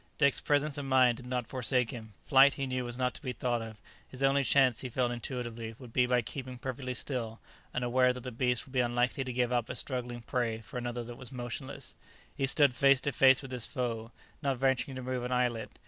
[0.17, 3.33] Dick's presence of mind did not forsake him; flight he knew was not to be
[3.33, 7.39] thought of; his only chance he felt intuitively would be by keeping perfectly still;
[7.71, 10.79] and aware that the beast would be unlikely to give up a struggling prey for
[10.79, 11.93] another that was motionless,
[12.35, 14.11] he stood face to face with his foe,
[14.41, 15.69] not venturing to move an eyelid.